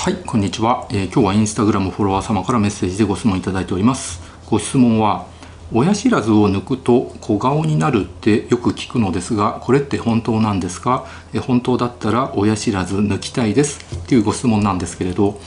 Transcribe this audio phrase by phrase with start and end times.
[0.00, 4.20] はいこんにちは、えー、今日はインスタグラムフォロワー様からメッセージでご質問いただいております。
[4.48, 5.26] ご質問は
[5.72, 11.04] 親知らずを抜くと小顔になるってよく聞くのですがこれって本当なんですか？
[11.34, 13.96] え本当だったら親知らず抜きたいです。
[13.96, 15.40] っていうご質問なんですけれど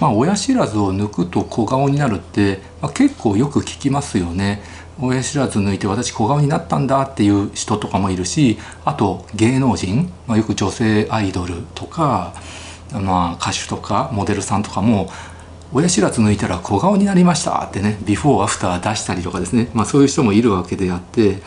[0.00, 4.60] まあ、親知らずを抜くと小顔になるって、まあ、結構よく聞きますよね。
[5.00, 12.34] 親知らず抜いて私小顔になったんだっていう人とかもいるしあと芸能人、まあ、よく女性アイドルとか
[12.92, 15.10] まあ、歌手とかモデルさんとかも
[15.72, 21.38] 親知らず抜いたら小顔になりましたってねビフォーアフター出したりとかですね、まあ、そういう人もいるわけであって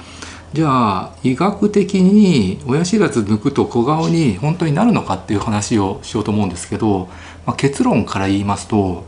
[0.54, 7.08] じゃあ医学的に親知らず抜くと小顔に本当になるのかっていう話をしようと思うんですけど、
[7.46, 9.06] まあ、結論から言いますと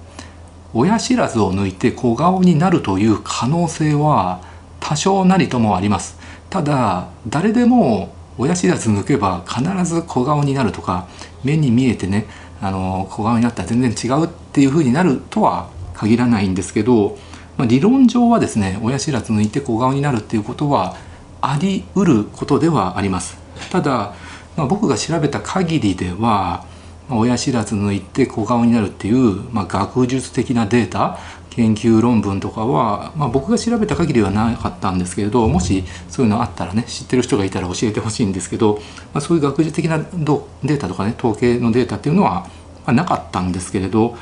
[0.73, 4.41] 親知らずを抜いて小顔になるという可能性は
[4.79, 6.17] 多少なりともあります。
[6.49, 11.07] ただ誰でも親知らず抜けば必ず小顔になるとか
[11.43, 12.25] 目に見えてね
[12.61, 17.17] あの小顔になったら全然違うっていう風になるとは限らないんですけど、
[17.57, 20.95] まあ、理論上はですね親知らず抜いて小顔になるっていうことは
[21.41, 23.37] あり得ることではあります。
[23.71, 24.13] ただ、
[24.55, 26.65] まあ、僕が調べた限りでは
[27.09, 31.17] 親知らず抜いて小顔になるっていう、まあ、学術的なデータ
[31.49, 38.75] 研究論文とかは、まあ、僕が調べた限りはなかったんですけれどもしそういうのあったらね知ってる人がいたら教えてほしいんですけど、
[39.13, 42.47] まあ、そういう学術的なデータとかね統計のデータっていうのは、
[42.85, 44.15] まあ、なかったんですけれど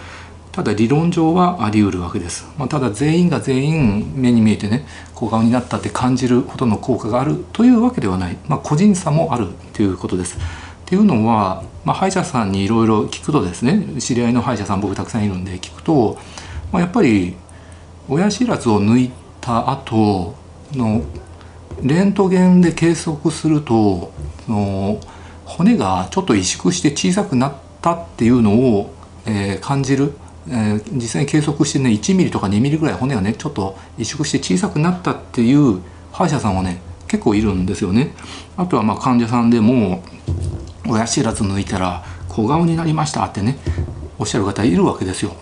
[0.52, 10.40] ただ理論上はあり得るわけです、まあ、ただ全員が全員目に見えてね小顔になったって感じるほどの効果があるというわけではない、ま、個人差もあるということです。
[10.88, 16.18] っていうのは、まあ、歯医者さんにいろいろ聞くとですね知り合いの歯医者さん僕たくさんいるんで聞くと
[16.72, 17.36] まあ、やっぱり
[18.10, 20.36] 親知らずを抜いた後
[20.74, 21.04] の
[21.82, 24.12] レントゲンで計測すると
[24.46, 25.00] その
[25.46, 28.94] 骨がちょっと萎縮して小さくなったっていうのを、
[29.26, 30.14] えー、感じる、
[30.50, 38.14] えー、実際に計測してね1ミリとか2ミリぐらい骨がねちょっと萎縮して小さくなったっていう歯医者さんはね結構いるんですよね。
[38.58, 40.04] あとはまあ患者さんでも
[40.88, 43.58] 親知らず抜いたら小顔になりましたってね
[44.20, 45.36] おっしゃる方いるわけですよ。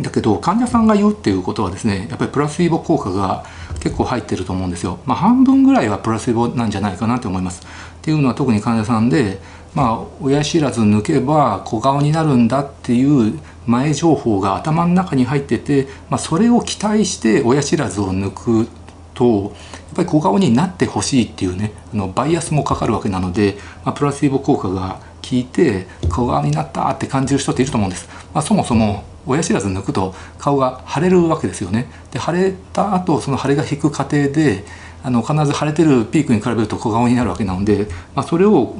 [0.00, 3.44] だけど患者さんが言うっていうことはですねやっぱりプラシーボ効果が
[3.80, 4.98] 結構入ってると思うんですよ。
[5.06, 7.62] まあ、半分ぐらいはプラシーボなんじゃないかなと思います。
[7.62, 7.66] っ
[8.02, 9.40] ていうのは特に患者さんで、
[9.74, 18.68] まあ、親知らず抜けば小顔になるんだっていう前情報が頭の中に入ってて、まあ、それを期待して親知らずを抜く
[19.14, 19.52] とやっ
[19.96, 28.08] ぱり小顔になってほしいっていうねあのバイアスもかかるわけなので、まあ、プラシーボ効果が効いて小顔になったって感じる人っていると思うんです。
[28.32, 31.90] まあ、そもそも親知らず抜くと顔が腫れるわけですよね。
[32.10, 34.64] で腫れた後その腫れが引く過程で
[35.02, 38.76] あの必ず腫れてるピークに比べると小顔になるわけなので、まあ、それを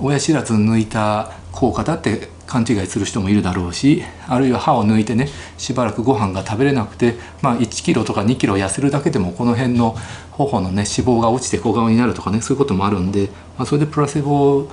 [0.00, 5.28] 親知らず抜いた効果だって勘違いする人もいるだろうしあるいは歯を抜いてね
[5.58, 9.96] しばらくご飯が食べれなくて、まあ、1キロとか2キロ痩せるだけでもこの辺の
[10.32, 13.26] 頬のね脂肪が落ちて小顔になるとかねそういうこともあるんで、
[13.56, 14.68] まあ、それでプラセボ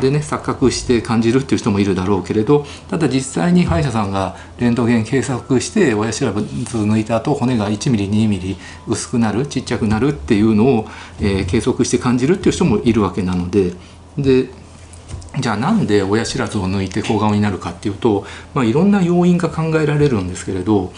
[0.00, 8.56] でね錯覚して感じるっていう人もいるだろうけれどただ実際に歯医者さんがレントゲン計測して親知らず抜いた後骨が1ミリ2ミリ
[8.88, 10.88] 薄くなるちっちゃくなるっていうのを、
[11.20, 13.72] えー、計測して感じるっていう人もいるわけなので
[14.16, 14.48] で
[15.40, 20.92] じゃあなんで親知らずを抜いて小顔になるかっていうと、まあ、いろんな要因が考えられるんですけれど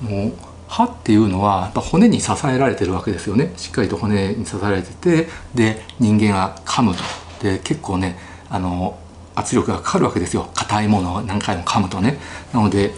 [0.00, 0.32] もう
[0.68, 3.52] 歯っていうのはやっぱ骨に支えられてるわけですよね。
[3.58, 7.02] しっかりと骨に支えられててで人間が噛むと。
[7.42, 8.98] で結構ねあの
[9.34, 10.50] 圧力がかかるわけですよ。
[10.54, 12.18] 硬いものを何回も噛むとね。
[12.54, 12.94] なので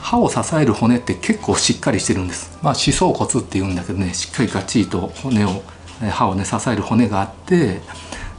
[0.00, 2.56] 歯を支える骨って結構しっかりしてるんです。
[2.62, 5.62] まあ歯槽骨っていうんだけどねしっかりガチリと骨を
[6.10, 7.80] 歯をね支える骨があって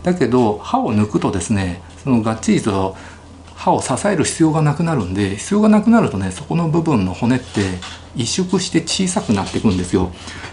[0.04, 2.96] だけど歯を抜くとですねそのがっちりと
[3.60, 7.46] 歯を支える必要がなくなるんで必要がなくなるとねそこの部分の骨って
[8.16, 10.12] 萎縮して小さくなっていくんですよ。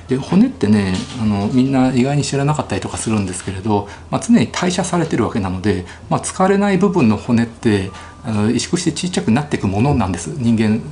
[0.09, 7.91] で骨ってねあのみんな意外に知らなかったりとかするんですけれど、まあ、常に代謝されてるわけなので、まあ、使れない部分の骨って
[8.25, 10.83] あの萎縮してちっちゃくなっていくものなんです人間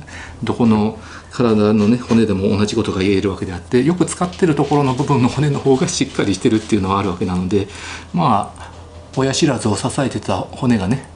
[0.41, 0.97] どこの
[1.31, 7.67] 体のね骨でも同じことが言えるわけであってよく使ってるところの部分の骨の方がしっかりしてるっていうのはあるわけなので
[8.13, 8.71] まあ
[9.17, 11.14] 親知らずを支えてた骨がね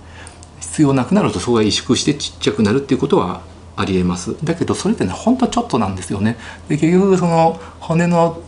[0.70, 3.42] 必要なくなるとそこが萎縮してちっちゃくなるっていうことは
[3.76, 4.36] ありえます。
[4.44, 6.38] だけどそれってねほんとちょっとなんですよね。
[6.68, 8.42] で結局その骨の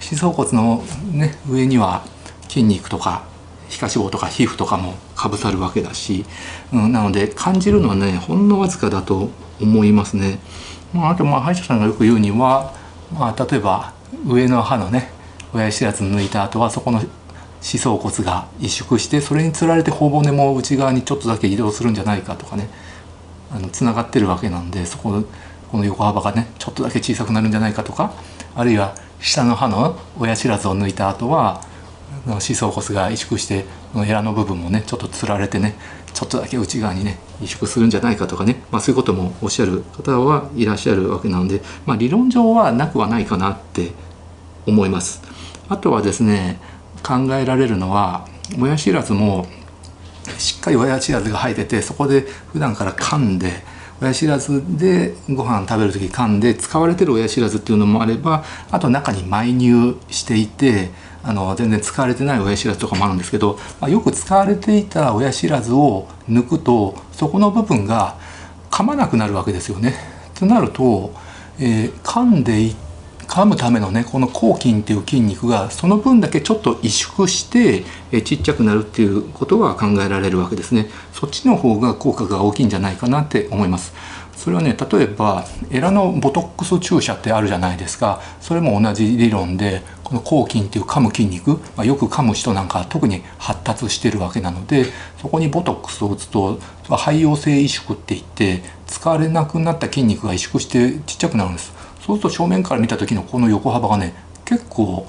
[0.00, 2.04] 歯槽骨のね上には
[2.48, 3.24] 筋肉とか
[3.68, 6.24] 皮下脂肪とか皮膚とかもかぶさるわけだし、
[6.72, 9.30] うん、なので感じるのはねほんのわずかだと
[9.60, 10.38] 思いますね、
[10.92, 12.72] まあ、あとまあ歯医者さんがよく言うには、
[13.12, 13.92] まあ、例えば
[14.26, 15.10] 上の歯のね
[15.52, 17.02] 親知らず抜いた後はそこの
[17.60, 22.68] 歯槽骨が萎縮してそれにつられて頬骨も内側にちょっとだけ移動するんじゃないかとかね
[23.72, 25.22] つながってるわけなんでそこ
[25.70, 28.12] この横幅がねちょっとだけ小さくなるんじゃないかとか
[28.54, 31.62] あるいは下の歯の親知らずを抜いた後は
[32.26, 35.74] 思想骨が萎縮してこのエラの部分もねちょっとつられてね
[36.12, 43.92] ちょっとだけ内側にね萎縮するんじゃないかとかね、まあ、そういうこともおっしゃる方はいらっしゃるわけなので、まあ、理論上はなくはないかなって
[44.66, 45.22] 思います。
[45.68, 46.60] あとはですね
[47.02, 48.26] 考えられるのは
[48.60, 49.46] 親知らずも
[50.38, 52.22] しっかり親知らずが生えててそこで
[52.52, 53.64] 普段から噛んで
[54.00, 60.90] 親知らずでご飯食べる時噛んで使われてる親知らずっていうのもあればあと中に埋入していて
[61.22, 68.16] あの全然使われてない親知らずとかもあるんですけど、まあ、よく使われていた親知らずを抜くとそこの部分が
[68.70, 69.94] 噛まなくなるわけですよね。
[70.34, 71.12] となると、
[71.58, 72.76] えー、噛んでいっ
[73.36, 80.88] 噛むためのねこの抗筋っていう筋肉がその分だけちょっと萎縮してえちっちゃくなるっていうことは考えられるわけですね。
[81.12, 83.92] そっちの方が効果が大きいんじゃないかなって思います。
[84.34, 88.22] それはね例えばエラのボトックス注射ってあるじゃないですか。
[88.40, 94.86] それも同じ理論でこの抗筋っていう噛む筋肉、まあ、よく噛む人なんか特に発達してるわけなので
[95.20, 101.76] そこにボトックスを打つと肺陽性萎縮っていって使われなくなった筋肉が萎縮してちっちゃくなるんです。
[102.06, 104.14] そうすると正面から見た時のこの横幅がね
[104.44, 105.06] 結構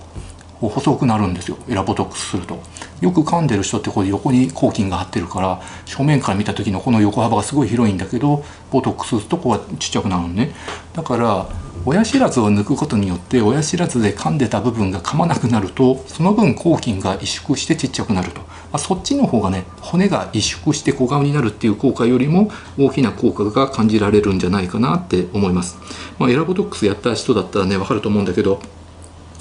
[0.60, 1.58] 細くなるんですよ。
[1.70, 2.60] エラボトックスすると。
[3.00, 10.56] よく噛んでる人ってこれ横に抗菌が張ってるから正面から見た時のこの横幅がすごい広いんだけどボトックスするとこうはちっちゃくなるのね。
[10.94, 11.48] だから
[11.90, 25.78] 親知らずを抜くことによって親知らずで噛んでた部分が噛まなくなるとその分抗菌が萎縮してちっちゃくなると、まあ、そっちの方がね骨が萎縮して小顔になるっていう効果よりも大きな効果が感じられるんじゃないかなって思います、
[26.20, 28.60] まあ、エラボトックスやった人だったらね分かると思うんだけど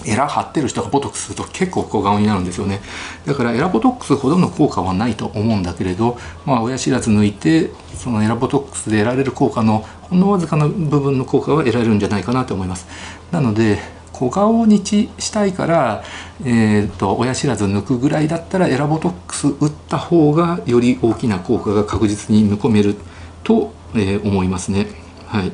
[0.06, 2.80] エラ張ってる人がボトックスすると結構小顔になるんですよね。
[3.26, 12.86] だからエラボトックスほどの効果はないと思うんだけれどまあ親知らず抜いてそのエラボトックスで得られる効果のほんのわずかな部分の効果は得られるんじゃないかなと思います。
[13.32, 13.78] なので
[14.12, 16.02] 小顔にしたいから、
[16.42, 22.96] えーと、親知らず抜くぐらいだったらエラボトックス打った方がより大きな効果が確実に見込める
[23.44, 24.86] と、えー、思いますね。
[25.26, 25.52] はい。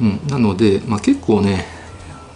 [0.00, 1.64] うん、なので、まあ、結構ね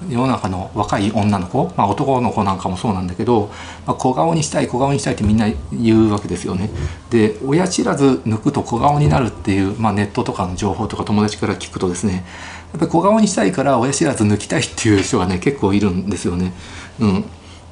[0.09, 3.51] 世の中の若い女の子、まあ、男の子なんかもそうなんだけど、
[3.87, 6.71] まあ、小顔にしたい小顔にしたいってみんな言うわけですよね。
[7.11, 12.25] で親知らず抜くと小顔になるっていう、まあ、ネットとかの情報とか友達から聞くとですね
[12.73, 16.53] やっぱり小顔にしたいから親知らず抜きたいっていう人がね結構いるんですよね。
[17.01, 17.25] うん、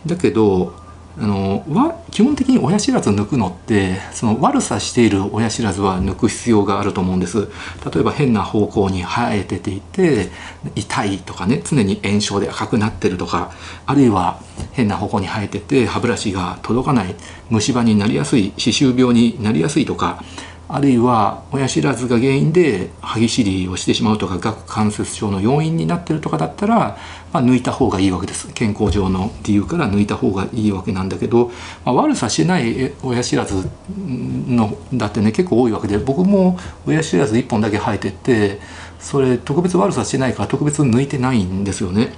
[0.06, 0.87] だけど
[1.20, 7.48] あの基本的に親知らず抜くのってその悪さしている親知らずは抜く必要があると思うんです。
[7.92, 10.28] 例えば変な方向に生えてていて
[10.76, 13.50] 痛いとかね常に炎症で赤くなってるとか
[13.86, 14.40] あるいは
[14.72, 17.14] 変な方向に生えてて歯ブラシが届かない
[17.50, 20.22] 虫歯になりやすい歯周病になりやすいとか
[20.70, 26.98] あるいは親知らずが原因で歯ぎしりをしてしまうとか顎関節症の要因になってるとかだったら、
[27.32, 31.50] まあ、抜いた方がいいわけです健康上の理由から抜いた方がいいわけなんだけど、
[31.86, 33.66] まあ、悪さしない親知らず
[33.96, 38.60] のだってね結構多いわけで僕も親知らず1本だけ生えてって
[39.00, 42.12] それ特別悪さしてないから特別抜いてないんですよね。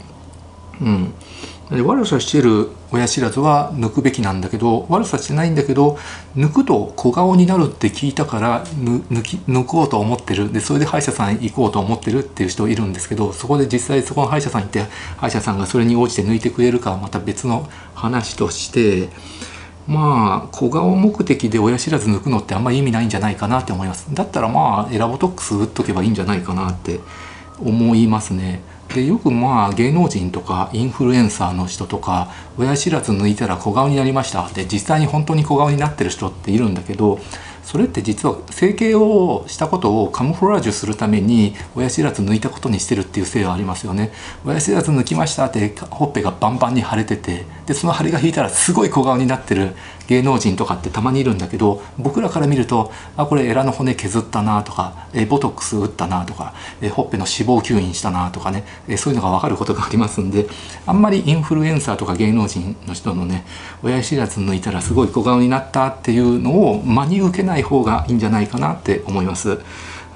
[0.80, 1.14] うん
[1.70, 5.96] 悪さしてる親知らずは抜くべきなんだけど悪さしてないんだけど
[6.34, 14.82] 抜くと小顔になるって聞いたから抜き抜こうと思ってるでそれで歯医者さん行こうと思ってるっていう人いるんですけどそこで実際そこの歯医者さん行って
[15.18, 19.08] 歯医者さんがそれに応じて抜いてくれるかはまた別の話として
[19.86, 26.98] まあ小顔目的で親知らず抜くのってあんまり意味ないんじゃないかなって思いますだったらまあエラボトックス打っとけばいいんじゃないかなって
[27.60, 28.62] 思いますね。
[28.94, 32.28] でよくまあ芸能人とかインフルエンサーの人とか
[32.58, 34.44] 親知らず抜いたら小顔になりました。
[34.46, 37.20] って実際に本当に小顔になってる人っているんだけど
[37.62, 44.12] それって実は整形をしたことをカムフラージュするために親知らず抜いたことにしてるっていうせいはありますよね。
[44.44, 49.76] 親知らず抜きましたってほっぺがバンバンに腫れててでその腫れが引いたらすごい小顔になってる
[50.08, 60.48] 芸能人とかってたまにいるんだけど僕らから見るとあこれエラの骨削ったなとかえボトックス打ったなとかえほっぺの脂肪吸引したなとかねえそういうのが分かることがありますんで
[60.84, 63.46] あんまりインフルエンサーとか芸能人の人のね
[63.84, 69.60] 親知らず抜いたらすごい小顔になったっていうのを真に受けない方がいいんじゃないかなって思います。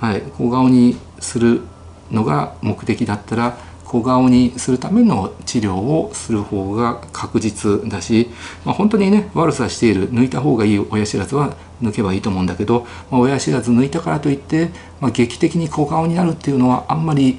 [0.01, 1.63] はい、小顔にする
[2.11, 3.57] のが目的だったら
[3.95, 8.29] 小顔にするための治療をする方が確実だし、
[8.65, 14.71] まあ、本当にね悪さしている抜いた方がいい親知らずは抜けばいいと思うんだけど、まあ、親知らず抜いたからといって、
[15.01, 17.39] まあ、劇的に小顔になるっていうのはあんまり、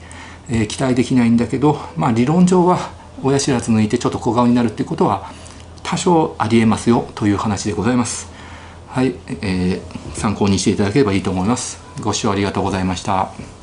[0.50, 2.90] えー、期待できないんだけど、まあ、理論上は
[3.22, 5.30] 親知らず抜いてちょっと小顔になるっていうことは
[5.84, 8.32] 多少ありえますよという話でございます。
[8.88, 11.84] はい、えー、参考にしていただければいいと思います。
[12.02, 13.55] ご視聴ありがとうございました。